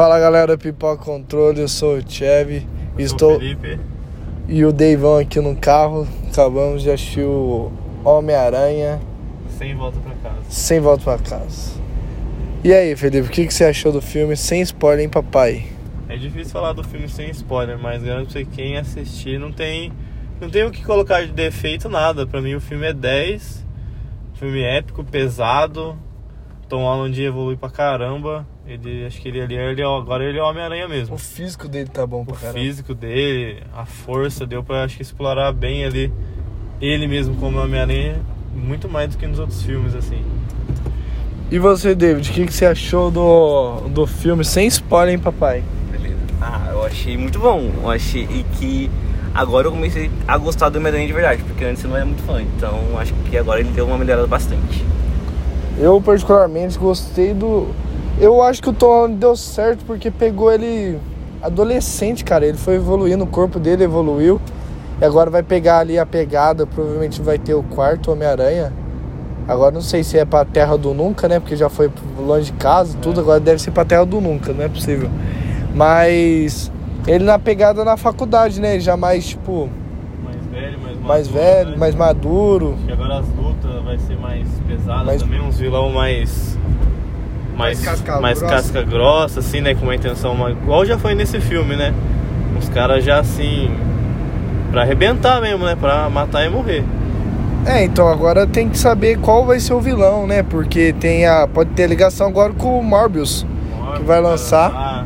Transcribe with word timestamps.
Fala 0.00 0.18
galera, 0.18 0.56
Pipoca 0.56 1.04
Controle, 1.04 1.60
eu 1.60 1.68
sou 1.68 1.98
o 1.98 2.02
Chevy. 2.10 2.66
Eu 2.96 3.04
Estou 3.04 3.38
Felipe. 3.38 3.78
e 4.48 4.64
o 4.64 4.72
Deivão 4.72 5.18
aqui 5.18 5.38
no 5.40 5.54
carro. 5.54 6.08
Acabamos 6.32 6.82
de 6.82 6.90
assistir 6.90 7.20
o 7.20 7.70
Homem-Aranha 8.02 8.98
Sem 9.58 9.74
volta 9.74 10.00
pra 10.00 10.14
casa. 10.14 10.40
sem 10.48 10.80
volta 10.80 11.04
pra 11.04 11.18
casa. 11.18 11.78
E 12.64 12.72
aí, 12.72 12.96
Felipe, 12.96 13.28
o 13.28 13.30
que, 13.30 13.46
que 13.46 13.52
você 13.52 13.64
achou 13.64 13.92
do 13.92 14.00
filme? 14.00 14.34
Sem 14.38 14.62
spoiler, 14.62 15.04
hein, 15.04 15.10
papai? 15.10 15.66
É 16.08 16.16
difícil 16.16 16.50
falar 16.50 16.72
do 16.72 16.82
filme 16.82 17.06
sem 17.06 17.28
spoiler, 17.32 17.78
mas 17.78 18.02
garanto 18.02 18.32
pra 18.32 18.32
você 18.32 18.46
que 18.46 18.52
quem 18.52 18.78
assistir 18.78 19.38
não 19.38 19.52
tem, 19.52 19.92
não 20.40 20.48
tem 20.48 20.64
o 20.64 20.70
que 20.70 20.82
colocar 20.82 21.26
de 21.26 21.32
defeito 21.32 21.90
nada. 21.90 22.26
Pra 22.26 22.40
mim 22.40 22.54
o 22.54 22.60
filme 22.62 22.86
é 22.86 22.94
10. 22.94 23.66
Filme 24.32 24.62
épico, 24.62 25.04
pesado. 25.04 25.94
Tom 26.70 26.84
Holland 26.84 27.22
evolui 27.22 27.56
pra 27.56 27.68
caramba. 27.68 28.46
Ele, 28.72 29.04
acho 29.04 29.20
que 29.20 29.28
ele, 29.28 29.40
ali 29.40 29.56
ele, 29.56 29.82
agora 29.82 30.24
ele 30.24 30.38
é 30.38 30.42
o 30.42 30.46
Homem-Aranha 30.46 30.86
mesmo. 30.86 31.16
O 31.16 31.18
físico 31.18 31.66
dele 31.66 31.88
tá 31.88 32.06
bom 32.06 32.22
O 32.22 32.26
pra 32.26 32.36
caramba. 32.36 32.58
físico 32.60 32.94
dele, 32.94 33.62
a 33.74 33.84
força, 33.84 34.46
deu 34.46 34.62
pra 34.62 34.84
acho 34.84 34.96
que 34.96 35.02
explorar 35.02 35.52
bem 35.52 35.84
ali 35.84 36.12
ele 36.80 37.06
mesmo 37.06 37.34
como 37.36 37.58
Homem-Aranha, 37.58 38.20
muito 38.54 38.88
mais 38.88 39.10
do 39.10 39.18
que 39.18 39.26
nos 39.26 39.38
outros 39.38 39.62
filmes, 39.62 39.94
assim. 39.94 40.22
E 41.50 41.58
você, 41.58 41.94
David, 41.94 42.30
o 42.30 42.32
que, 42.32 42.46
que 42.46 42.52
você 42.52 42.64
achou 42.64 43.10
do, 43.10 43.88
do 43.88 44.06
filme? 44.06 44.44
Sem 44.44 44.66
spoiler, 44.68 45.14
hein, 45.14 45.18
papai? 45.18 45.62
Beleza. 45.90 46.16
Ah, 46.40 46.68
eu 46.70 46.84
achei 46.84 47.16
muito 47.16 47.38
bom. 47.38 47.70
Eu 47.82 47.90
achei 47.90 48.46
que 48.58 48.88
agora 49.34 49.66
eu 49.66 49.72
comecei 49.72 50.10
a 50.26 50.38
gostar 50.38 50.68
do 50.68 50.78
Homem-Aranha 50.78 51.06
de 51.06 51.12
verdade, 51.12 51.42
porque 51.42 51.64
antes 51.64 51.82
eu 51.82 51.90
não 51.90 51.96
era 51.96 52.06
muito 52.06 52.22
fã. 52.22 52.40
Então 52.40 52.78
acho 52.98 53.12
que 53.28 53.36
agora 53.36 53.60
ele 53.60 53.70
deu 53.70 53.86
uma 53.86 53.98
melhorada 53.98 54.26
bastante. 54.28 54.84
Eu 55.76 56.00
particularmente 56.00 56.78
gostei 56.78 57.34
do. 57.34 57.68
Eu 58.20 58.42
acho 58.42 58.62
que 58.62 58.68
o 58.68 58.72
Tom 58.72 59.10
deu 59.10 59.34
certo 59.34 59.84
porque 59.86 60.10
pegou 60.10 60.52
ele 60.52 60.98
adolescente, 61.42 62.22
cara. 62.24 62.44
Ele 62.46 62.58
foi 62.58 62.74
evoluindo, 62.76 63.24
o 63.24 63.26
corpo 63.26 63.58
dele 63.58 63.84
evoluiu. 63.84 64.40
E 65.00 65.04
agora 65.04 65.30
vai 65.30 65.42
pegar 65.42 65.78
ali 65.78 65.98
a 65.98 66.04
pegada, 66.04 66.66
provavelmente 66.66 67.22
vai 67.22 67.38
ter 67.38 67.54
o 67.54 67.62
quarto 67.62 68.12
Homem-Aranha. 68.12 68.72
Agora 69.48 69.72
não 69.72 69.80
sei 69.80 70.04
se 70.04 70.18
é 70.18 70.24
pra 70.26 70.44
Terra 70.44 70.76
do 70.76 70.92
Nunca, 70.92 71.26
né? 71.26 71.40
Porque 71.40 71.56
já 71.56 71.70
foi 71.70 71.90
longe 72.18 72.52
de 72.52 72.58
casa, 72.58 72.96
tudo. 73.00 73.20
Agora 73.20 73.40
deve 73.40 73.60
ser 73.60 73.70
pra 73.70 73.84
Terra 73.86 74.04
do 74.04 74.20
Nunca, 74.20 74.52
não 74.52 74.62
é 74.64 74.68
possível. 74.68 75.08
Mas 75.74 76.70
ele 77.06 77.24
na 77.24 77.38
pegada 77.38 77.82
na 77.86 77.96
faculdade, 77.96 78.60
né? 78.60 78.78
Já 78.78 78.96
mais, 78.98 79.28
tipo, 79.28 79.70
Mais 80.22 80.36
velho, 80.46 80.78
mais 80.78 80.96
maduro. 80.98 81.08
mais 81.08 81.28
velho, 81.28 81.70
né? 81.70 81.76
mais 81.78 81.94
maduro. 81.94 82.74
Acho 82.76 82.86
que 82.86 82.92
agora 82.92 83.18
as 83.20 83.26
lutas 83.28 83.82
vai 83.82 83.98
ser 83.98 84.16
mais 84.18 84.46
pesadas 84.68 85.06
Mais- 85.06 85.22
também, 85.22 85.40
uns 85.40 85.58
vilão 85.58 85.90
mais. 85.90 86.58
Mais, 87.60 87.78
Mais 87.84 87.90
casca 88.00 88.20
mais 88.20 88.38
grossa. 88.40 88.54
casca 88.54 88.82
grossa, 88.82 89.40
assim, 89.40 89.60
né? 89.60 89.74
Com 89.74 89.82
uma 89.82 89.94
intenção. 89.94 90.34
mais- 90.34 90.56
Igual 90.56 90.84
já 90.84 90.98
foi 90.98 91.14
nesse 91.14 91.40
filme, 91.40 91.76
né? 91.76 91.92
Os 92.58 92.68
caras 92.68 93.04
já 93.04 93.18
assim. 93.20 93.70
Pra 94.70 94.82
arrebentar 94.82 95.40
mesmo, 95.40 95.64
né? 95.64 95.76
Pra 95.78 96.08
matar 96.08 96.44
e 96.44 96.48
morrer. 96.48 96.84
É, 97.66 97.84
então 97.84 98.08
agora 98.08 98.46
tem 98.46 98.68
que 98.68 98.78
saber 98.78 99.18
qual 99.18 99.44
vai 99.44 99.60
ser 99.60 99.74
o 99.74 99.80
vilão, 99.80 100.26
né? 100.26 100.42
Porque 100.42 100.92
tem 100.94 101.26
a 101.26 101.46
pode 101.46 101.70
ter 101.70 101.86
ligação 101.86 102.26
agora 102.28 102.52
com 102.52 102.78
o 102.78 102.82
Morbius. 102.82 103.44
Que 103.96 104.02
vai 104.02 104.20
lançar. 104.20 105.04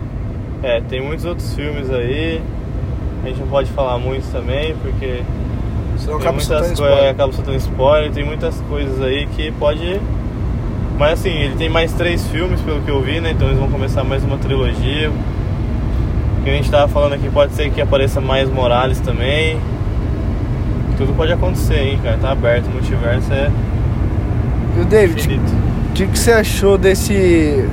É, 0.63 0.81
tem 0.83 1.01
muitos 1.03 1.25
outros 1.25 1.53
filmes 1.55 1.91
aí. 1.91 2.41
A 3.25 3.29
gente 3.29 3.41
não 3.41 3.49
pode 3.49 3.71
falar 3.71 3.99
muito 3.99 4.31
também, 4.31 4.75
porque 4.83 5.23
Senão 5.99 6.19
acaba 6.19 6.39
soltando 6.41 6.73
spoiler. 6.75 7.11
acaba 7.11 7.33
soltando 7.33 7.57
spoiler, 7.57 8.13
tem 8.13 8.25
muitas 8.25 8.61
coisas 8.69 9.01
aí 9.03 9.27
que 9.35 9.51
pode. 9.53 10.01
Mas 10.99 11.21
assim, 11.21 11.31
ele 11.31 11.57
tem 11.57 11.69
mais 11.69 11.93
três 11.93 12.27
filmes 12.29 12.61
pelo 12.61 12.81
que 12.83 12.91
eu 12.91 13.03
vi, 13.03 13.21
né? 13.21 13.33
Então 13.33 13.49
eles 13.49 13.59
vão 13.59 13.69
começar 13.69 14.05
mais 14.05 14.23
uma 14.23 14.39
trilogia. 14.39 15.11
O 15.11 16.45
que 16.45 16.51
a 16.51 16.53
gente 16.53 16.71
tava 16.71 16.87
falando 16.89 17.15
aqui 17.15 17.29
pode 17.29 17.53
ser 17.55 17.71
que 17.71 17.81
apareça 17.81 18.21
mais 18.21 18.49
Morales 18.49 19.01
também. 19.01 19.59
Tudo 20.97 21.13
pode 21.17 21.33
acontecer, 21.33 21.79
hein, 21.79 22.01
cara. 22.03 22.17
Tá 22.19 22.31
aberto, 22.31 22.67
o 22.67 22.71
multiverso 22.71 23.33
é 23.33 23.51
E 24.77 24.81
o 24.81 24.85
David, 24.85 25.41
o 25.91 25.93
que, 25.95 26.07
que 26.07 26.19
você 26.19 26.33
achou 26.33 26.79
desse. 26.79 27.69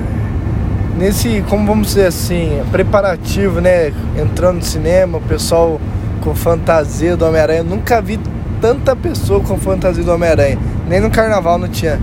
Nesse, 0.98 1.42
como 1.48 1.66
vamos 1.66 1.88
dizer 1.88 2.06
assim, 2.06 2.60
preparativo, 2.70 3.60
né? 3.60 3.92
Entrando 4.20 4.56
no 4.56 4.62
cinema, 4.62 5.18
o 5.18 5.20
pessoal 5.20 5.80
com 6.20 6.34
fantasia 6.34 7.16
do 7.16 7.24
Homem-Aranha. 7.24 7.62
Nunca 7.62 8.00
vi 8.00 8.18
tanta 8.60 8.94
pessoa 8.96 9.40
com 9.40 9.56
fantasia 9.58 10.02
do 10.02 10.12
Homem-Aranha. 10.12 10.58
Nem 10.88 11.00
no 11.00 11.10
carnaval 11.10 11.58
não 11.58 11.68
tinha. 11.68 12.00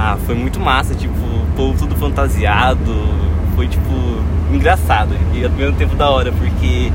Ah, 0.00 0.16
foi 0.26 0.36
muito 0.36 0.60
massa, 0.60 0.94
tipo, 0.94 1.12
o 1.12 1.46
povo 1.56 1.76
tudo 1.76 1.96
fantasiado. 1.96 2.78
Foi 3.56 3.66
tipo 3.66 3.88
engraçado 4.52 5.10
e 5.34 5.44
ao 5.44 5.50
mesmo 5.50 5.74
tempo 5.76 5.96
da 5.96 6.08
hora, 6.08 6.30
porque 6.30 6.92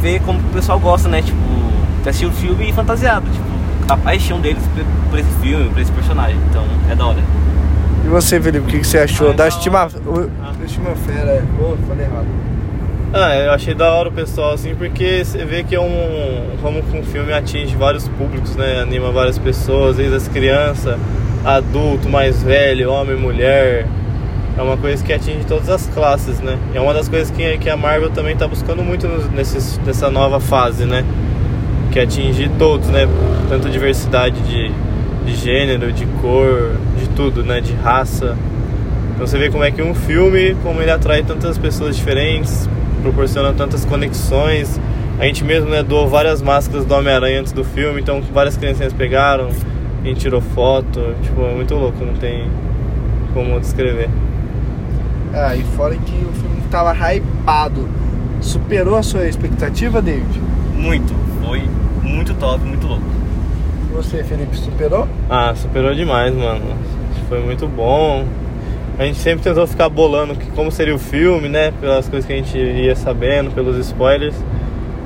ver 0.00 0.20
como 0.22 0.38
o 0.38 0.42
pessoal 0.44 0.80
gosta, 0.80 1.08
né? 1.10 1.20
Tipo, 1.20 1.38
de 2.02 2.08
assistir 2.08 2.24
o 2.26 2.32
filme 2.32 2.72
fantasiado, 2.72 3.26
tipo, 3.30 3.44
a 3.92 3.96
paixão 3.98 4.40
deles 4.40 4.62
por- 5.10 5.18
esse 5.18 5.28
filme, 5.42 5.68
por 5.68 5.78
esse 5.80 5.92
personagem. 5.92 6.36
Então 6.48 6.64
é 6.90 6.94
da 6.94 7.04
hora. 7.06 7.18
E 8.04 8.08
você, 8.08 8.40
Felipe, 8.40 8.64
o 8.66 8.68
que, 8.70 8.78
que 8.78 8.86
você 8.86 8.98
achou 9.00 9.30
Ah, 9.30 9.34
da 9.34 9.48
estima... 9.48 9.86
Ah. 10.42 10.52
Estimafera? 10.64 11.30
é. 11.32 11.42
Oh, 11.60 11.76
falei 11.86 12.06
errado. 12.06 12.26
Ah, 13.12 13.34
eu 13.36 13.52
achei 13.52 13.74
da 13.74 13.92
hora 13.92 14.08
o 14.08 14.12
pessoal, 14.12 14.52
assim, 14.54 14.74
porque 14.74 15.22
você 15.24 15.44
vê 15.44 15.62
que 15.62 15.74
é 15.74 15.80
um. 15.80 16.56
Como 16.62 16.78
um 16.78 17.02
filme 17.04 17.32
atinge 17.32 17.74
vários 17.76 18.08
públicos, 18.08 18.56
né? 18.56 18.80
Anima 18.80 19.10
várias 19.12 19.38
pessoas, 19.38 19.96
desde 19.96 20.16
as 20.16 20.28
crianças, 20.28 20.96
adulto, 21.46 22.08
mais 22.08 22.42
velho, 22.42 22.90
homem, 22.90 23.16
mulher. 23.16 23.86
É 24.58 24.62
uma 24.62 24.76
coisa 24.76 25.04
que 25.04 25.12
atinge 25.12 25.44
todas 25.46 25.68
as 25.68 25.86
classes, 25.86 26.40
né? 26.40 26.58
É 26.74 26.80
uma 26.80 26.92
das 26.92 27.08
coisas 27.08 27.30
que, 27.30 27.58
que 27.58 27.70
a 27.70 27.76
Marvel 27.76 28.10
também 28.10 28.36
tá 28.36 28.48
buscando 28.48 28.82
muito 28.82 29.06
nesses, 29.32 29.78
nessa 29.86 30.10
nova 30.10 30.40
fase, 30.40 30.84
né? 30.84 31.04
Que 31.92 32.00
atingir 32.00 32.50
todos, 32.58 32.88
né? 32.88 33.06
Tanto 33.48 33.70
diversidade 33.70 34.40
de, 34.40 34.72
de 35.24 35.36
gênero, 35.36 35.92
de 35.92 36.04
cor, 36.20 36.72
de 36.98 37.08
tudo, 37.10 37.44
né? 37.44 37.60
De 37.60 37.74
raça. 37.74 38.36
Então 39.14 39.26
você 39.26 39.38
vê 39.38 39.48
como 39.48 39.62
é 39.62 39.70
que 39.70 39.80
um 39.80 39.94
filme, 39.94 40.56
como 40.62 40.82
ele 40.82 40.90
atrai 40.90 41.22
tantas 41.22 41.56
pessoas 41.58 41.96
diferentes, 41.96 42.68
proporciona 43.02 43.52
tantas 43.52 43.84
conexões. 43.84 44.80
A 45.18 45.24
gente 45.24 45.44
mesmo 45.44 45.70
né, 45.70 45.82
doou 45.82 46.08
várias 46.08 46.42
máscaras 46.42 46.84
do 46.84 46.94
Homem-Aranha 46.94 47.40
antes 47.40 47.52
do 47.52 47.64
filme, 47.64 48.00
então 48.00 48.20
várias 48.34 48.56
criancinhas 48.56 48.92
pegaram, 48.92 49.50
a 50.06 50.08
gente 50.10 50.20
tirou 50.20 50.40
foto, 50.40 51.14
tipo, 51.22 51.42
é 51.42 51.54
muito 51.54 51.74
louco, 51.74 52.04
não 52.04 52.14
tem 52.14 52.48
como 53.34 53.58
descrever. 53.60 54.08
Ah, 55.34 55.54
e 55.54 55.62
fora 55.62 55.94
que 55.96 56.12
o 56.24 56.32
filme 56.32 56.62
tava 56.70 56.92
hypado. 56.94 57.88
Superou 58.40 58.96
a 58.96 59.02
sua 59.02 59.26
expectativa, 59.26 60.00
David? 60.00 60.40
Muito, 60.74 61.12
foi 61.44 61.62
muito 62.02 62.34
top, 62.34 62.64
muito 62.64 62.86
louco. 62.86 63.02
E 63.90 63.94
Você, 63.96 64.22
Felipe, 64.22 64.56
superou? 64.56 65.08
Ah, 65.28 65.54
superou 65.54 65.94
demais, 65.94 66.34
mano. 66.34 66.62
Foi 67.28 67.40
muito 67.40 67.66
bom. 67.66 68.24
A 68.98 69.04
gente 69.04 69.18
sempre 69.18 69.42
tentou 69.42 69.66
ficar 69.66 69.88
bolando 69.88 70.34
que- 70.36 70.46
como 70.52 70.70
seria 70.70 70.94
o 70.94 70.98
filme, 70.98 71.48
né? 71.48 71.72
Pelas 71.80 72.08
coisas 72.08 72.26
que 72.26 72.32
a 72.32 72.36
gente 72.36 72.56
ia 72.56 72.94
sabendo, 72.94 73.50
pelos 73.50 73.76
spoilers. 73.78 74.36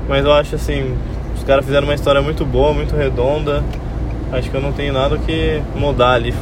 Mas 0.07 0.23
eu 0.23 0.31
acho 0.33 0.55
assim, 0.55 0.93
os 1.35 1.43
caras 1.43 1.65
fizeram 1.65 1.87
uma 1.87 1.95
história 1.95 2.21
muito 2.21 2.45
boa, 2.45 2.73
muito 2.73 2.95
redonda. 2.95 3.63
Acho 4.31 4.49
que 4.49 4.55
eu 4.55 4.61
não 4.61 4.71
tenho 4.71 4.93
nada 4.93 5.17
que 5.17 5.61
mudar 5.75 6.13
ali. 6.13 6.33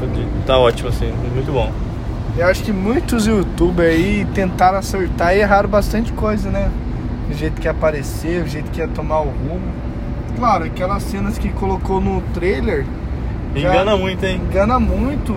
Tá 0.45 0.57
ótimo, 0.57 0.89
assim, 0.89 1.11
muito 1.33 1.51
bom. 1.51 1.71
Eu 2.37 2.47
acho 2.47 2.63
que 2.63 2.71
muitos 2.71 3.25
youtubers 3.25 3.89
aí 3.89 4.25
tentaram 4.33 4.77
acertar 4.77 5.35
e 5.35 5.39
erraram 5.39 5.67
bastante 5.67 6.13
coisa, 6.13 6.49
né? 6.49 6.69
O 7.29 7.33
jeito 7.33 7.59
que 7.59 7.67
ia 7.67 7.71
aparecer, 7.71 8.43
o 8.43 8.47
jeito 8.47 8.69
que 8.71 8.79
ia 8.79 8.87
tomar 8.87 9.19
o 9.19 9.29
rumo. 9.29 9.73
Claro, 10.37 10.65
aquelas 10.65 11.03
cenas 11.03 11.37
que 11.37 11.49
colocou 11.49 11.99
no 11.99 12.21
trailer 12.33 12.85
Engana 13.55 13.97
muito, 13.97 14.23
hein? 14.23 14.41
engana 14.49 14.79
muito, 14.79 15.35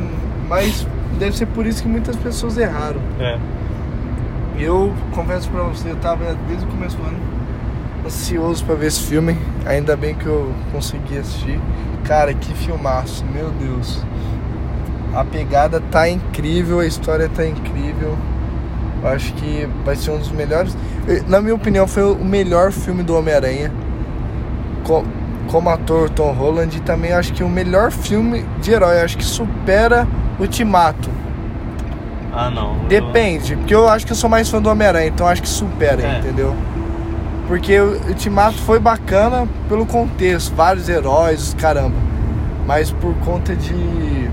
mas 0.49 0.87
deve 1.19 1.37
ser 1.37 1.47
por 1.47 1.67
isso 1.67 1.83
que 1.83 1.89
muitas 1.89 2.15
pessoas 2.17 2.59
erraram. 2.59 3.01
É. 3.19 3.39
Eu 4.59 4.93
confesso 5.13 5.49
pra 5.51 5.63
você, 5.63 5.91
eu 5.91 5.97
tava 5.97 6.37
desde 6.47 6.65
o 6.65 6.69
começo 6.69 6.97
do 6.97 7.03
ano 7.05 7.17
ansioso 8.05 8.65
pra 8.65 8.75
ver 8.75 8.87
esse 8.89 9.01
filme. 9.03 9.37
Ainda 9.67 9.97
bem 9.97 10.15
que 10.15 10.27
eu 10.27 10.53
consegui 10.73 11.19
assistir. 11.19 11.61
Cara, 12.05 12.35
que 12.35 12.53
filmaço, 12.55 13.25
meu 13.33 13.51
Deus. 13.51 14.03
A 15.15 15.25
pegada 15.25 15.81
tá 15.91 16.09
incrível, 16.09 16.81
a 16.81 16.87
história 16.87 17.29
tá 17.29 17.47
incrível. 17.47 18.17
Eu 19.03 19.09
acho 19.09 19.33
que 19.35 19.69
vai 19.85 19.95
ser 19.97 20.11
um 20.13 20.19
dos 20.19 20.31
melhores. 20.31 20.77
Na 21.29 21.41
minha 21.41 21.55
opinião, 21.55 21.87
foi 21.87 22.03
o 22.05 22.17
melhor 22.25 22.73
filme 22.73 23.03
do 23.03 23.17
Homem-Aranha. 23.17 23.71
Co- 24.85 25.05
Como 25.49 25.69
ator 25.69 26.09
Tom 26.09 26.33
Holland, 26.33 26.77
e 26.77 26.81
também 26.81 27.13
acho 27.13 27.33
que 27.33 27.43
o 27.45 27.49
melhor 27.49 27.91
filme 27.91 28.45
de 28.61 28.73
herói. 28.73 29.01
Eu 29.01 29.05
acho 29.05 29.19
que 29.19 29.25
supera 29.25 30.07
Ultimato. 30.39 31.11
Ah, 32.33 32.49
não. 32.49 32.79
Depende, 32.89 33.55
porque 33.57 33.75
eu 33.75 33.87
acho 33.89 34.07
que 34.07 34.13
eu 34.13 34.17
sou 34.17 34.31
mais 34.31 34.49
fã 34.49 34.63
do 34.63 34.71
Homem-Aranha, 34.71 35.09
então 35.09 35.27
acho 35.27 35.43
que 35.43 35.49
supera, 35.49 36.01
É. 36.03 36.19
entendeu? 36.21 36.55
Porque 37.53 37.79
o 37.79 38.01
Ultimato 38.09 38.57
foi 38.61 38.79
bacana 38.79 39.47
pelo 39.69 39.85
contexto, 39.85 40.55
vários 40.55 40.89
heróis, 40.89 41.55
caramba. 41.61 41.97
Mas 42.67 42.91
por 42.91 43.15
conta 43.17 43.55
de 43.55 44.31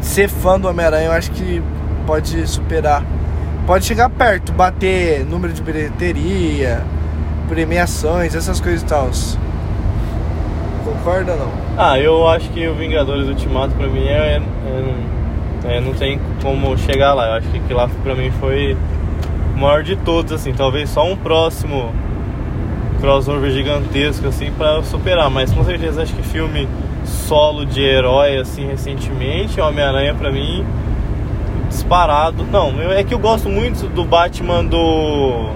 ser 0.00 0.30
fã 0.30 0.58
do 0.58 0.66
Homem-Aranha, 0.66 1.08
eu 1.08 1.12
acho 1.12 1.30
que 1.32 1.62
pode 2.06 2.46
superar. 2.46 3.04
pode 3.66 3.84
chegar 3.84 4.08
perto, 4.08 4.50
bater 4.50 5.26
número 5.26 5.52
de 5.52 5.60
bilheteria, 5.60 6.82
premiações, 7.50 8.34
essas 8.34 8.62
coisas 8.62 8.80
e 8.80 8.86
tal. 8.86 9.10
Concorda 10.86 11.32
ou 11.32 11.38
não? 11.38 11.52
Ah, 11.76 11.98
eu 11.98 12.26
acho 12.26 12.48
que 12.48 12.66
o 12.66 12.74
Vingadores 12.74 13.28
Ultimato 13.28 13.74
pra 13.74 13.88
mim 13.88 14.06
é, 14.06 14.40
é- 15.66 15.76
é- 15.76 15.80
não 15.82 15.92
tem 15.92 16.18
como 16.42 16.78
chegar 16.78 17.12
lá. 17.12 17.26
Eu 17.26 17.32
acho 17.34 17.48
que 17.48 17.58
aquilo 17.58 17.78
lá 17.78 17.90
pra 18.02 18.14
mim 18.14 18.30
foi 18.40 18.74
o 19.54 19.58
maior 19.58 19.82
de 19.82 19.96
todos, 19.96 20.32
assim. 20.32 20.52
Talvez 20.52 20.90
só 20.90 21.04
um 21.10 21.16
próximo 21.16 21.92
crossover 23.00 23.50
gigantesco, 23.50 24.26
assim, 24.28 24.50
pra 24.56 24.82
superar. 24.82 25.30
Mas 25.30 25.52
com 25.52 25.64
certeza 25.64 26.02
acho 26.02 26.12
que 26.14 26.22
filme 26.22 26.68
solo 27.04 27.64
de 27.66 27.82
herói, 27.82 28.38
assim, 28.38 28.66
recentemente, 28.66 29.60
Homem-Aranha 29.60 30.14
pra 30.14 30.30
mim, 30.30 30.64
disparado. 31.68 32.44
Não, 32.50 32.70
eu- 32.80 32.92
é 32.92 33.04
que 33.04 33.12
eu 33.14 33.18
gosto 33.18 33.48
muito 33.48 33.86
do 33.88 34.04
Batman 34.04 34.64
do. 34.64 35.50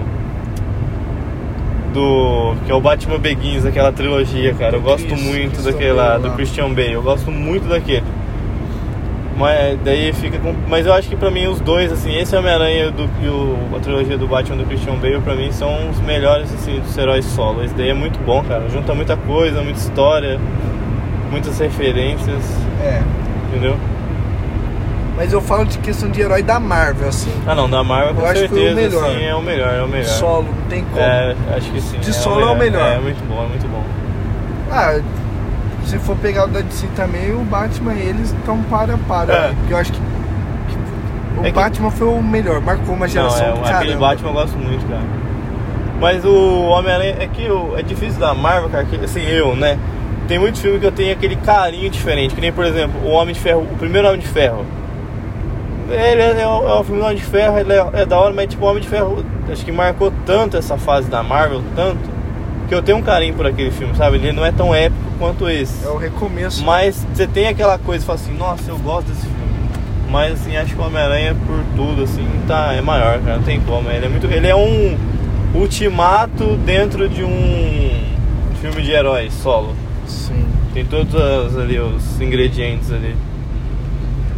Do. 1.93 2.53
Que 2.65 2.71
é 2.71 2.75
o 2.75 2.79
Batman 2.81 3.17
Begins, 3.17 3.65
aquela 3.65 3.91
trilogia, 3.91 4.53
cara. 4.53 4.75
Eu 4.77 4.81
gosto 4.81 5.07
Isso, 5.11 5.23
muito 5.23 5.53
Christian 5.53 5.71
daquele 5.71 5.91
lá, 5.93 6.09
Bale 6.17 6.23
do. 6.23 6.31
Christian 6.35 6.69
Bale. 6.69 6.93
Eu 6.93 7.01
gosto 7.01 7.31
muito 7.31 7.67
daquele. 7.67 8.03
Mas 9.39 9.79
daí 9.85 10.11
fica 10.11 10.37
com. 10.37 10.53
Mas 10.67 10.85
eu 10.85 10.93
acho 10.93 11.07
que 11.07 11.15
pra 11.15 11.31
mim 11.31 11.47
os 11.47 11.61
dois, 11.61 11.91
assim, 11.93 12.13
esse 12.15 12.35
Homem-Aranha 12.35 12.91
do- 12.91 13.09
e 13.23 13.27
o, 13.29 13.57
a 13.75 13.79
trilogia 13.79 14.17
do 14.17 14.27
Batman 14.27 14.57
do 14.57 14.65
Christian 14.65 14.95
Bale, 14.95 15.21
pra 15.21 15.33
mim 15.33 15.49
são 15.51 15.89
os 15.89 15.97
melhores 16.01 16.53
assim, 16.53 16.79
dos 16.81 16.97
heróis 16.97 17.23
solo. 17.23 17.63
Esse 17.63 17.73
daí 17.73 17.89
é 17.89 17.93
muito 17.93 18.19
bom, 18.25 18.43
cara. 18.43 18.67
Junta 18.69 18.93
muita 18.93 19.15
coisa, 19.15 19.61
muita 19.61 19.79
história, 19.79 20.37
muitas 21.31 21.57
referências, 21.57 22.43
É. 22.83 23.01
entendeu? 23.47 23.77
Mas 25.15 25.31
eu 25.33 25.41
falo 25.41 25.65
de 25.65 25.77
questão 25.79 26.09
de 26.09 26.21
herói 26.21 26.41
da 26.43 26.59
Marvel, 26.59 27.07
assim. 27.09 27.31
Ah 27.47 27.53
não, 27.55 27.69
da 27.69 27.83
Marvel 27.83 28.15
com 28.15 28.21
Eu 28.21 28.27
acho 28.27 28.41
que 28.43 28.47
foi 28.49 28.59
o 28.59 28.63
certeza 28.75 28.99
melhor. 28.99 29.09
sim, 29.17 29.23
é 29.25 29.35
o 29.35 29.41
melhor, 29.41 29.73
é 29.73 29.83
o 29.83 29.87
melhor. 29.87 30.05
Solo, 30.05 30.43
não 30.45 30.67
tem 30.69 30.83
como. 30.85 31.01
É, 31.01 31.35
acho 31.57 31.71
que 31.71 31.81
sim. 31.81 31.97
De 31.99 32.13
solo 32.13 32.41
é 32.41 32.51
o 32.51 32.57
melhor. 32.57 32.85
É, 32.95 32.99
muito 32.99 33.25
bom, 33.27 33.43
é 33.43 33.47
muito 33.47 33.67
bom. 33.69 33.83
Ah, 34.71 34.99
se 35.85 35.97
for 35.99 36.15
pegar 36.17 36.45
o 36.45 36.47
da 36.47 36.61
DC 36.61 36.87
também, 36.95 37.31
o 37.33 37.39
Batman 37.43 37.93
e 37.93 38.01
eles 38.09 38.31
estão 38.31 38.61
para 38.63 38.97
para. 39.07 39.33
É. 39.33 39.47
Porque 39.53 39.73
eu 39.73 39.77
acho 39.77 39.91
que, 39.91 39.99
que 39.99 41.39
o 41.39 41.41
É 41.41 41.45
que- 41.45 41.51
Batman 41.51 41.91
foi 41.91 42.07
o 42.07 42.21
melhor, 42.21 42.61
marcou 42.61 42.95
uma 42.95 43.07
geração 43.07 43.47
Não, 43.47 43.53
do 43.61 43.67
é, 43.67 43.71
aquele 43.73 43.91
caramba. 43.93 44.07
Batman 44.07 44.29
eu 44.29 44.33
gosto 44.33 44.57
muito, 44.57 44.85
cara. 44.87 45.01
Mas 45.99 46.23
o 46.23 46.61
Homem-Aranha 46.69 47.15
é 47.19 47.27
que 47.27 47.49
o- 47.49 47.77
é 47.77 47.81
difícil 47.81 48.19
da 48.19 48.33
Marvel, 48.33 48.69
cara, 48.69 48.85
que, 48.85 48.95
assim, 49.03 49.21
eu, 49.25 49.55
né? 49.55 49.77
Tem 50.27 50.37
muitos 50.39 50.61
filmes 50.61 50.79
que 50.79 50.85
eu 50.85 50.91
tenho 50.91 51.11
aquele 51.11 51.35
carinho 51.37 51.89
diferente, 51.89 52.35
que 52.35 52.39
nem, 52.41 52.51
por 52.53 52.63
exemplo, 52.63 53.01
o 53.03 53.09
Homem 53.09 53.33
de 53.33 53.39
Ferro, 53.39 53.61
o 53.71 53.77
primeiro 53.77 54.07
Homem 54.07 54.19
de 54.19 54.27
Ferro. 54.27 54.63
Ele 55.89 56.21
é, 56.21 56.41
é 56.41 56.47
o, 56.47 56.67
é 56.69 56.73
o 56.79 56.83
filme 56.83 56.99
do 57.01 57.05
Homem 57.05 57.17
de 57.17 57.23
Ferro, 57.23 57.57
ele 57.57 57.73
é, 57.73 57.85
é 57.93 58.05
da 58.05 58.17
hora, 58.19 58.31
mas 58.33 58.47
tipo, 58.47 58.63
o 58.63 58.69
Homem 58.69 58.81
de 58.81 58.87
Ferro 58.87 59.25
acho 59.51 59.65
que 59.65 59.71
marcou 59.71 60.13
tanto 60.25 60.55
essa 60.55 60.77
fase 60.77 61.09
da 61.09 61.23
Marvel, 61.23 61.63
tanto, 61.75 61.97
que 62.67 62.75
eu 62.75 62.81
tenho 62.83 62.99
um 62.99 63.01
carinho 63.01 63.33
por 63.33 63.47
aquele 63.47 63.71
filme, 63.71 63.95
sabe? 63.95 64.17
Ele 64.17 64.31
não 64.31 64.45
é 64.45 64.51
tão 64.51 64.73
épico 64.75 65.08
quanto 65.19 65.47
esse. 65.49 65.85
É 65.85 65.89
o 65.89 65.97
recomeço. 65.97 66.63
Mas 66.63 67.05
você 67.13 67.27
tem 67.27 67.47
aquela 67.47 67.77
coisa, 67.77 68.03
fala 68.05 68.17
assim, 68.19 68.33
nossa, 68.35 68.71
eu 68.71 68.77
gosto 68.79 69.07
desse 69.07 69.21
filme. 69.21 69.35
Mas 70.09 70.33
assim, 70.41 70.57
acho 70.57 70.73
que 70.73 70.81
o 70.81 70.85
Homem-Aranha 70.85 71.35
por 71.45 71.63
tudo, 71.75 72.03
assim, 72.03 72.25
tá, 72.47 72.73
é 72.73 72.81
maior, 72.81 73.19
cara. 73.19 73.37
Não 73.37 73.43
tem 73.43 73.59
como. 73.61 73.89
Ele 73.91 74.05
é 74.05 74.09
muito. 74.09 74.25
Ele 74.25 74.47
é 74.47 74.55
um 74.55 74.97
ultimato 75.53 76.55
dentro 76.65 77.07
de 77.07 77.23
um 77.23 77.91
filme 78.61 78.81
de 78.81 78.91
heróis 78.91 79.31
solo. 79.33 79.75
Sim. 80.07 80.45
Tem 80.73 80.83
todos 80.85 81.13
as- 81.13 81.55
ali 81.57 81.79
os 81.79 82.19
ingredientes 82.21 82.91
ali. 82.91 83.15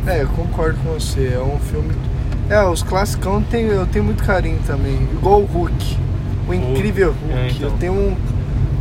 É, 0.08 0.24
eu 0.24 0.28
concordo 0.30 0.78
com 0.84 0.94
você. 0.94 1.32
É 1.36 1.40
um 1.40 1.60
filme. 1.60 1.94
É, 2.50 2.64
os 2.66 2.84
classicão 2.84 3.42
tem, 3.42 3.68
eu 3.68 3.86
tenho 3.86 4.04
muito 4.04 4.24
carinho 4.24 4.60
também. 4.68 4.96
Igual 5.14 5.42
o 5.42 5.46
Hulk. 5.46 5.98
O 6.50 6.54
incrível 6.54 7.14
Hulk. 7.22 7.34
É, 7.34 7.48
então. 7.50 7.70
Eu 7.70 7.78
tenho 7.78 7.94
um 7.94 8.18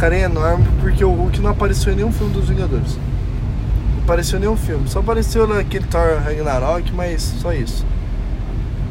carinho 0.01 0.25
enorme 0.25 0.65
porque 0.81 1.05
o 1.05 1.13
Hulk 1.13 1.41
não 1.41 1.51
apareceu 1.51 1.93
em 1.93 1.97
nenhum 1.97 2.13
filme 2.13 2.33
dos 2.33 2.49
Vingadores. 2.49 2.97
Não 3.97 4.03
apareceu 4.05 4.39
em 4.39 4.41
nenhum 4.43 4.57
filme. 4.57 4.89
Só 4.89 5.01
apareceu 5.01 5.47
naquele 5.47 5.85
Thor 5.87 6.21
Ragnarok, 6.25 6.93
mas 6.93 7.23
só 7.41 7.53
isso. 7.53 7.85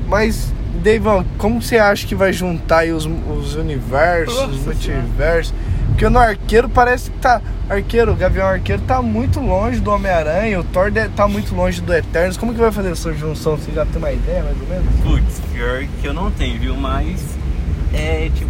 Mas, 0.08 0.52
Deivão, 0.82 1.26
como 1.38 1.62
você 1.62 1.78
acha 1.78 2.06
que 2.08 2.16
vai 2.16 2.32
juntar 2.34 2.86
os, 2.88 3.06
os 3.06 3.56
universos, 3.56 4.34
os 4.36 4.42
Nossa 4.42 4.64
multiversos? 4.66 5.54
Porque 5.90 6.08
no 6.08 6.20
Arqueiro 6.20 6.70
parece 6.70 7.12
que 7.12 7.18
tá. 7.18 7.42
Arqueiro, 7.70 8.14
o 8.14 8.16
Gavião 8.16 8.48
Arqueiro 8.48 8.82
tá 8.88 9.02
muito 9.02 9.40
longe 9.40 9.80
do 9.80 9.92
Homem-Aranha, 9.92 10.60
o 10.60 10.64
Thor 10.64 10.90
de- 10.90 11.10
tá 11.10 11.28
muito 11.28 11.54
longe 11.54 11.82
do 11.82 11.94
Eternos. 11.94 12.38
Como 12.38 12.54
que 12.54 12.60
vai 12.60 12.72
fazer 12.72 12.92
essa 12.92 13.14
junção? 13.14 13.58
Você 13.58 13.72
já 13.72 13.86
tem 13.86 13.98
uma 13.98 14.12
ideia, 14.12 14.42
mais 14.44 14.56
ou 14.62 14.68
menos? 14.68 14.86
Putz, 15.04 15.42
pior 15.54 15.84
que 16.02 16.08
eu 16.08 16.14
não 16.14 16.32
tenho, 16.32 16.58
viu? 16.60 16.76
Mas 16.76 17.20
é 17.94 18.30
tipo. 18.34 18.50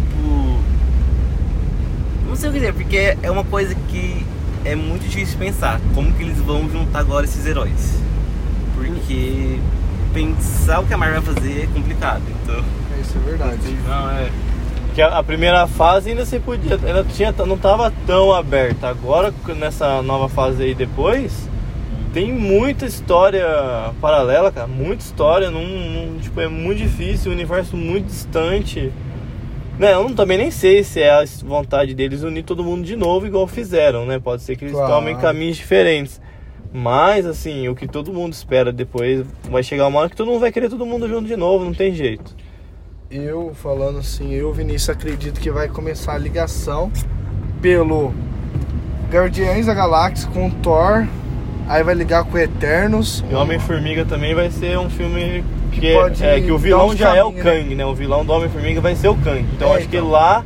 Sei 2.40 2.48
o 2.48 2.52
que 2.54 2.58
dizer, 2.58 2.72
porque 2.72 3.16
é 3.22 3.30
uma 3.30 3.44
coisa 3.44 3.74
que 3.74 4.24
é 4.64 4.74
muito 4.74 5.02
difícil 5.06 5.38
pensar. 5.38 5.78
Como 5.94 6.10
que 6.14 6.22
eles 6.22 6.38
vão 6.38 6.66
juntar 6.70 7.00
agora 7.00 7.26
esses 7.26 7.44
heróis? 7.44 8.00
Porque 8.74 9.58
pensar 10.14 10.80
o 10.80 10.86
que 10.86 10.94
a 10.94 10.96
Marvel 10.96 11.20
vai 11.20 11.34
fazer 11.34 11.64
é 11.64 11.66
complicado. 11.66 12.22
Então. 12.42 12.64
Isso 12.98 13.18
é 13.18 13.28
verdade. 13.28 13.58
Não, 13.86 14.10
é. 14.10 14.30
Que 14.94 15.02
a, 15.02 15.18
a 15.18 15.22
primeira 15.22 15.66
fase 15.66 16.08
ainda 16.10 16.24
se 16.24 16.38
podia. 16.40 16.76
Ainda 16.76 17.04
tinha, 17.04 17.30
não 17.46 17.58
tava 17.58 17.92
tão 18.06 18.32
aberta. 18.32 18.88
Agora, 18.88 19.34
nessa 19.58 20.00
nova 20.00 20.26
fase 20.28 20.62
aí 20.62 20.74
depois. 20.74 21.46
Tem 22.14 22.32
muita 22.32 22.86
história 22.86 23.46
paralela, 24.00 24.50
cara. 24.50 24.66
Muita 24.66 25.04
história. 25.04 25.50
Num, 25.50 25.62
num- 25.62 26.18
tipo, 26.18 26.40
é 26.40 26.48
muito 26.48 26.78
difícil, 26.78 27.30
um 27.30 27.34
universo 27.34 27.76
muito 27.76 28.06
distante. 28.06 28.90
Né, 29.80 29.94
eu 29.94 30.02
não- 30.02 30.14
também 30.14 30.36
nem 30.36 30.50
sei 30.50 30.84
se 30.84 31.00
é 31.00 31.10
a 31.10 31.24
vontade 31.42 31.94
deles 31.94 32.22
unir 32.22 32.42
todo 32.44 32.62
mundo 32.62 32.84
de 32.84 32.94
novo, 32.96 33.26
igual 33.26 33.46
fizeram, 33.46 34.04
né? 34.04 34.18
Pode 34.18 34.42
ser 34.42 34.54
que 34.54 34.64
eles 34.66 34.74
Claro. 34.74 34.92
tomem 34.92 35.16
caminhos 35.16 35.56
diferentes. 35.56 36.20
Mas, 36.70 37.24
assim, 37.24 37.66
o 37.66 37.74
que 37.74 37.88
todo 37.88 38.12
mundo 38.12 38.34
espera 38.34 38.70
depois, 38.70 39.24
vai 39.50 39.62
chegar 39.62 39.86
uma 39.86 40.00
hora 40.00 40.10
que 40.10 40.14
todo 40.16 40.28
mundo 40.28 40.40
vai 40.40 40.52
querer 40.52 40.68
todo 40.68 40.84
mundo 40.84 41.08
junto 41.08 41.26
de 41.26 41.34
novo, 41.34 41.64
não 41.64 41.72
tem 41.72 41.94
jeito. 41.94 42.36
Eu 43.10 43.52
falando 43.54 44.00
assim, 44.00 44.34
eu, 44.34 44.52
Vinícius, 44.52 44.90
acredito 44.90 45.40
que 45.40 45.50
vai 45.50 45.66
começar 45.66 46.12
a 46.12 46.18
ligação 46.18 46.92
pelo 47.62 48.12
Guardiões 49.10 49.64
da 49.64 49.72
Galáxia 49.72 50.28
com 50.30 50.50
Thor. 50.50 51.06
Aí 51.66 51.82
vai 51.82 51.94
ligar 51.94 52.24
com 52.24 52.36
Eternos. 52.36 53.24
E 53.30 53.34
Homem-Formiga 53.34 54.04
também 54.04 54.34
vai 54.34 54.50
ser 54.50 54.78
um 54.78 54.90
filme 54.90 55.42
que, 55.70 55.80
Que 55.80 55.86
é- 55.88 55.94
pode 55.94 56.24
é, 56.24 56.40
que 56.40 56.50
o 56.52 56.58
vilão 56.58 56.94
já 56.96 57.14
é 57.16 57.22
o 57.24 57.30
né? 57.32 57.42
Kang, 57.42 57.74
né? 57.74 57.84
O 57.86 57.94
vilão 57.94 58.24
do 58.24 58.32
Homem-Formiga 58.32 58.80
vai 58.80 58.94
ser 58.96 59.08
o 59.08 59.14
Kang. 59.16 59.44
Então 59.56 59.72
É, 59.74 59.78
acho 59.78 59.88
que 59.88 59.96
então. 59.96 60.10
lá 60.10 60.44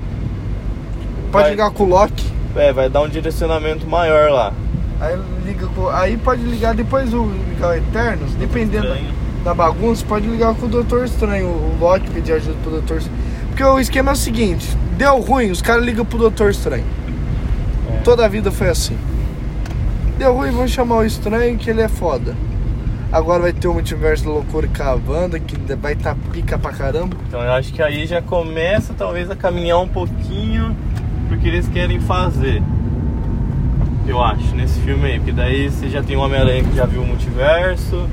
Pode 1.32 1.44
vai- 1.44 1.50
ligar 1.50 1.70
com 1.70 1.84
o 1.84 1.88
Loki. 1.88 2.24
é, 2.56 2.72
vai 2.72 2.88
dar 2.88 3.00
um 3.02 3.08
direcionamento 3.08 3.86
maior 3.86 4.30
lá. 4.30 4.52
Aí 5.00 5.18
liga 5.44 5.66
com. 5.68 5.88
Aí 5.88 6.16
pode 6.16 6.42
ligar 6.42 6.74
depois 6.74 7.12
o 7.12 7.24
ligar 7.48 7.70
o 7.70 7.74
Eternos, 7.74 8.32
dependendo 8.34 8.86
Estranho. 8.86 9.08
da 9.44 9.52
bagunça, 9.52 10.04
pode 10.06 10.26
ligar 10.26 10.54
com 10.54 10.66
o 10.66 10.68
Doutor 10.68 11.04
Estranho. 11.04 11.46
O 11.48 11.76
Loki 11.80 12.08
pedir 12.10 12.32
ajuda 12.34 12.56
pro 12.62 12.70
Doutor 12.70 12.98
Estranho. 12.98 13.18
Porque 13.48 13.64
o 13.64 13.78
esquema 13.80 14.10
é 14.10 14.14
o 14.14 14.16
seguinte, 14.16 14.66
deu 14.96 15.18
ruim, 15.20 15.50
os 15.50 15.60
caras 15.62 15.84
ligam 15.84 16.04
pro 16.04 16.18
Doutor 16.18 16.50
Estranho. 16.50 16.84
É. 17.92 17.96
Toda 17.98 18.24
a 18.24 18.28
vida 18.28 18.50
foi 18.50 18.68
assim. 18.68 18.96
Deu 20.18 20.32
ruim, 20.32 20.50
vamos 20.52 20.70
chamar 20.70 20.96
o 20.98 21.04
estranho 21.04 21.58
que 21.58 21.68
ele 21.68 21.82
é 21.82 21.88
foda. 21.88 22.36
Agora 23.14 23.42
vai 23.42 23.52
ter 23.52 23.68
o 23.68 23.72
multiverso 23.72 24.28
loucura 24.28 24.66
com 24.66 24.82
a 24.82 25.38
que 25.38 25.56
vai 25.76 25.92
estar 25.92 26.16
pica 26.32 26.58
pra 26.58 26.72
caramba. 26.72 27.16
Então 27.28 27.40
eu 27.40 27.52
acho 27.52 27.72
que 27.72 27.80
aí 27.80 28.06
já 28.06 28.20
começa 28.20 28.92
talvez 28.92 29.30
a 29.30 29.36
caminhar 29.36 29.78
um 29.78 29.86
pouquinho 29.86 30.76
pro 31.28 31.38
que 31.38 31.46
eles 31.46 31.68
querem 31.68 32.00
fazer. 32.00 32.60
Eu 34.04 34.20
acho, 34.20 34.52
nesse 34.56 34.80
filme 34.80 35.06
aí. 35.06 35.18
Porque 35.18 35.30
daí 35.30 35.70
você 35.70 35.88
já 35.88 36.02
tem 36.02 36.16
o 36.16 36.22
Homem-Aranha 36.22 36.64
que 36.64 36.74
já 36.74 36.86
viu 36.86 37.02
o 37.02 37.06
multiverso, 37.06 38.04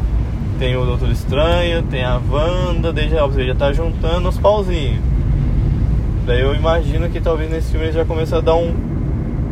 tem 0.59 0.75
o 0.75 0.85
Doutor 0.85 1.09
Estranho, 1.09 1.81
tem 1.81 2.03
a 2.03 2.21
Wanda, 2.29 2.93
daí 2.93 3.09
já, 3.09 3.25
você 3.25 3.43
já 3.43 3.55
tá 3.55 3.73
juntando 3.73 4.29
os 4.29 4.37
pauzinhos. 4.37 5.01
Daí 6.27 6.41
eu 6.41 6.53
imagino 6.53 7.09
que 7.09 7.19
talvez 7.19 7.49
nesse 7.49 7.71
filme 7.71 7.91
já 7.91 8.05
comecem 8.05 8.37
a 8.37 8.41
dar 8.41 8.53
um 8.53 8.75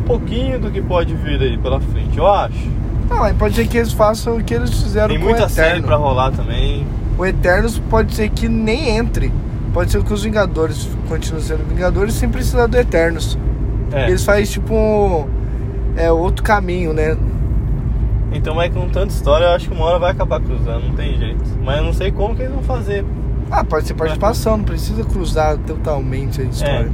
pouquinho 0.06 0.60
do 0.60 0.70
que 0.70 0.80
pode 0.80 1.12
vir 1.12 1.42
aí 1.42 1.58
pela 1.58 1.80
frente, 1.80 2.16
eu 2.16 2.28
acho. 2.28 2.79
Não, 3.10 3.34
pode 3.34 3.56
ser 3.56 3.66
que 3.66 3.76
eles 3.76 3.92
façam 3.92 4.36
o 4.36 4.44
que 4.44 4.54
eles 4.54 4.70
fizeram 4.70 5.08
Tem 5.08 5.18
com 5.18 5.24
muita 5.24 5.46
o 5.46 5.48
série 5.48 5.68
Eterno. 5.70 5.86
pra 5.88 5.96
rolar 5.96 6.30
também. 6.30 6.86
O 7.18 7.26
Eternos 7.26 7.78
pode 7.90 8.14
ser 8.14 8.30
que 8.30 8.48
nem 8.48 8.96
entre. 8.96 9.32
Pode 9.74 9.90
ser 9.90 10.02
que 10.02 10.12
os 10.12 10.22
Vingadores 10.22 10.88
continuem 11.08 11.42
sendo 11.44 11.68
Vingadores 11.68 12.14
sem 12.14 12.28
precisar 12.28 12.66
do 12.66 12.78
Eternos. 12.78 13.36
É. 13.92 14.08
Eles 14.08 14.24
fazem 14.24 14.44
tipo 14.44 14.72
um, 14.74 15.28
é, 15.96 16.10
outro 16.10 16.42
caminho, 16.44 16.92
né? 16.92 17.16
Então, 18.32 18.54
mas 18.54 18.72
com 18.72 18.88
tanta 18.88 19.12
história, 19.12 19.44
eu 19.44 19.50
acho 19.50 19.68
que 19.68 19.74
uma 19.74 19.84
hora 19.84 19.98
vai 19.98 20.12
acabar 20.12 20.40
cruzando, 20.40 20.86
não 20.86 20.94
tem 20.94 21.18
jeito. 21.18 21.42
Mas 21.64 21.78
eu 21.78 21.84
não 21.84 21.92
sei 21.92 22.12
como 22.12 22.34
que 22.36 22.42
eles 22.42 22.54
vão 22.54 22.62
fazer. 22.62 23.04
Ah, 23.50 23.64
pode 23.64 23.88
ser 23.88 23.94
participação, 23.94 24.56
não 24.58 24.64
precisa 24.64 25.02
cruzar 25.04 25.58
totalmente 25.58 26.40
a 26.40 26.44
história. 26.44 26.92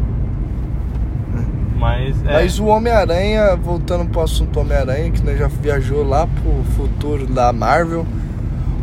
Mas 1.79 2.17
é. 2.27 2.33
Mas 2.33 2.59
o 2.59 2.67
Homem-Aranha, 2.67 3.55
voltando 3.57 4.07
pro 4.09 4.23
assunto 4.23 4.59
Homem-Aranha, 4.61 5.11
que 5.11 5.23
nós 5.23 5.39
já 5.39 5.47
viajou 5.49 6.03
lá 6.07 6.27
pro 6.27 6.65
futuro 6.75 7.27
da 7.27 7.53
Marvel. 7.53 8.07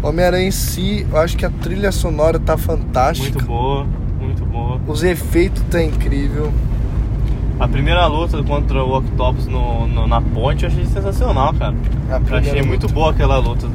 Homem-Aranha 0.01 0.47
em 0.47 0.51
si, 0.51 1.07
eu 1.09 1.17
acho 1.17 1.37
que 1.37 1.45
a 1.45 1.49
trilha 1.49 1.91
sonora 1.91 2.37
tá 2.39 2.57
fantástica. 2.57 3.31
Muito 3.39 3.45
boa, 3.45 3.87
muito 4.19 4.45
boa. 4.45 4.79
Os 4.87 5.03
efeitos 5.03 5.63
tá 5.71 5.81
incrível. 5.81 6.51
A 7.59 7.67
primeira 7.67 8.05
luta 8.07 8.41
contra 8.43 8.83
o 8.83 8.97
Octopus 8.97 9.47
no, 9.47 9.87
no- 9.87 10.07
na 10.07 10.19
ponte 10.21 10.63
eu 10.65 10.69
achei 10.69 10.85
sensacional, 10.85 11.53
cara. 11.53 11.73
Eu 12.29 12.37
achei 12.37 12.61
muito 12.63 12.83
luta, 12.83 12.93
boa 12.93 13.11
aquela 13.11 13.37
luta. 13.37 13.67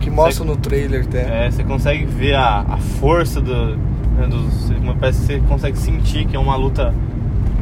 Que 0.00 0.10
mostra 0.10 0.44
no 0.44 0.56
trailer 0.56 1.04
até. 1.04 1.46
É, 1.46 1.50
você 1.50 1.64
consegue 1.64 2.04
ver 2.04 2.34
a, 2.34 2.60
a 2.68 2.76
força 2.76 3.40
do, 3.40 3.76
né, 4.16 4.26
dos. 4.28 4.70
uma- 4.70 4.94
Parece 4.94 5.20
que 5.20 5.26
você 5.26 5.40
consegue 5.48 5.78
sentir 5.78 6.26
que 6.26 6.36
é 6.36 6.38
uma 6.38 6.54
luta 6.56 6.94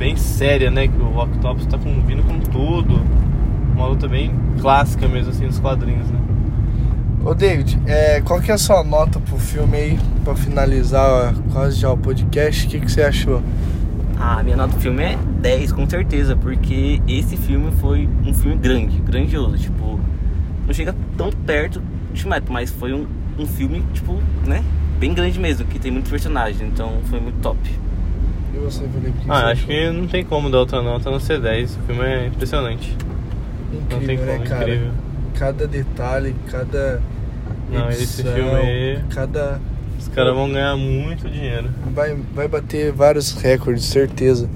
bem 0.00 0.16
séria, 0.16 0.70
né? 0.70 0.88
Que 0.88 0.96
o 0.96 1.18
Octopus 1.18 1.66
tá 1.66 1.76
com, 1.76 2.00
vindo 2.00 2.22
com 2.22 2.40
tudo. 2.40 3.02
Uma 3.74 3.86
luta 3.86 4.08
bem 4.08 4.32
clássica 4.58 5.06
mesmo, 5.06 5.30
assim, 5.30 5.46
dos 5.46 5.60
quadrinhos, 5.60 6.08
né? 6.08 6.18
Ô 7.22 7.34
David, 7.34 7.78
é, 7.86 8.22
qual 8.22 8.40
que 8.40 8.50
é 8.50 8.54
a 8.54 8.58
sua 8.58 8.82
nota 8.82 9.20
pro 9.20 9.36
filme 9.36 9.76
aí, 9.76 9.98
pra 10.24 10.34
finalizar 10.34 11.06
ó, 11.06 11.52
quase 11.52 11.78
já 11.78 11.92
o 11.92 11.98
podcast? 11.98 12.66
O 12.66 12.70
que, 12.70 12.80
que 12.80 12.90
você 12.90 13.02
achou? 13.02 13.42
A 14.18 14.42
minha 14.42 14.56
nota 14.56 14.74
do 14.74 14.80
filme 14.80 15.02
é 15.02 15.18
10, 15.40 15.72
com 15.72 15.88
certeza, 15.88 16.34
porque 16.34 17.02
esse 17.06 17.36
filme 17.36 17.70
foi 17.72 18.08
um 18.24 18.32
filme 18.32 18.56
grande, 18.56 18.98
grandioso. 19.00 19.58
Tipo, 19.58 20.00
não 20.66 20.72
chega 20.72 20.94
tão 21.18 21.30
perto 21.30 21.80
de 21.80 22.10
Ultimato, 22.12 22.50
mas 22.50 22.70
foi 22.70 22.94
um, 22.94 23.06
um 23.38 23.46
filme, 23.46 23.84
tipo, 23.92 24.18
né? 24.46 24.64
Bem 24.98 25.12
grande 25.12 25.38
mesmo, 25.38 25.66
que 25.66 25.78
tem 25.78 25.90
muitos 25.90 26.10
personagens, 26.10 26.62
então 26.62 27.00
foi 27.10 27.20
muito 27.20 27.38
top. 27.40 27.58
E 28.52 28.58
você, 28.58 28.80
Felipe? 28.88 29.18
que 29.20 29.30
Ah, 29.30 29.34
acho 29.34 29.46
achou? 29.46 29.66
que 29.68 29.90
não 29.90 30.06
tem 30.06 30.24
como 30.24 30.50
dar 30.50 30.58
outra 30.58 30.82
nota 30.82 31.08
a 31.08 31.12
não 31.12 31.20
ser 31.20 31.40
10. 31.40 31.76
O 31.76 31.80
filme 31.80 32.02
é 32.04 32.26
impressionante. 32.26 32.96
Não 33.72 33.98
tem 34.00 34.14
Incrível, 34.16 34.26
como, 34.26 34.38
né, 34.40 34.46
cara? 34.46 34.62
incrível. 34.74 34.92
Cada 35.38 35.66
detalhe, 35.66 36.36
cada. 36.50 37.00
Não, 37.70 37.88
esse 37.90 38.20
edição, 38.22 38.34
filme 38.34 38.50
aí- 38.56 39.00
Cada. 39.10 39.60
Os 39.98 40.08
caras 40.08 40.34
vão 40.34 40.50
ganhar 40.50 40.76
muito 40.76 41.28
dinheiro. 41.28 41.70
Vai, 41.94 42.16
vai 42.34 42.48
bater 42.48 42.90
vários 42.90 43.32
recordes, 43.34 43.84
certeza. 43.84 44.48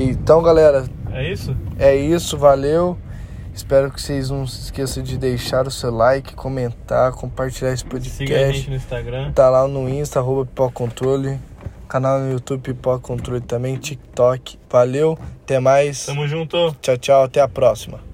Então, 0.00 0.42
galera, 0.42 0.86
É 1.12 1.30
isso? 1.30 1.54
é 1.78 1.94
isso, 1.94 2.36
valeu. 2.38 2.96
Espero 3.54 3.90
que 3.90 4.00
vocês 4.00 4.30
não 4.30 4.46
se 4.46 4.62
esqueçam 4.62 5.02
de 5.02 5.18
deixar 5.18 5.66
o 5.66 5.70
seu 5.70 5.90
like, 5.90 6.34
comentar, 6.34 7.12
compartilhar 7.12 7.72
esse 7.72 7.82
Siga 7.82 7.96
a 7.96 7.98
podcast. 7.98 8.56
gente 8.56 8.70
no 8.70 8.76
Instagram. 8.76 9.32
Tá 9.32 9.50
lá 9.50 9.66
no 9.68 9.88
Insta, 9.88 10.20
arroba 10.20 10.46
Pipoca 10.46 10.72
Controle. 10.72 11.38
Canal 11.88 12.20
no 12.20 12.32
YouTube 12.32 12.60
Pipoca 12.60 13.00
Controle 13.00 13.40
também, 13.40 13.76
TikTok. 13.76 14.58
Valeu, 14.70 15.18
até 15.42 15.58
mais. 15.58 16.06
Tamo 16.06 16.28
junto. 16.28 16.76
Tchau, 16.80 16.98
tchau, 16.98 17.22
até 17.24 17.40
a 17.40 17.48
próxima. 17.48 18.07